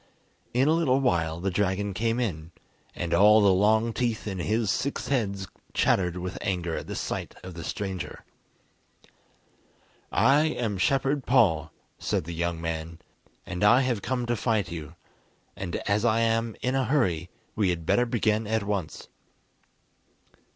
[0.51, 2.51] In a little while the dragon came in,
[2.95, 7.35] and all the long teeth in his six heads chattered with anger at the sight
[7.43, 8.23] of the stranger.
[10.11, 12.97] "I am Shepherd Paul," said the young man,
[13.45, 14.95] "and I have come to fight you,
[15.55, 19.07] and as I am in a hurry we had better begin at once."